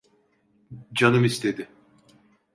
Canım 0.95 1.23
istedi… 1.25 1.67